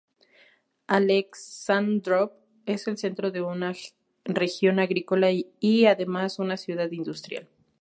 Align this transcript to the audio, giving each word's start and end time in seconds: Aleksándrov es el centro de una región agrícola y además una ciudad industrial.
Aleksándrov 0.87 2.31
es 2.65 2.87
el 2.87 2.97
centro 2.97 3.29
de 3.29 3.43
una 3.43 3.73
región 4.25 4.79
agrícola 4.79 5.29
y 5.31 5.85
además 5.85 6.39
una 6.39 6.57
ciudad 6.57 6.89
industrial. 6.91 7.47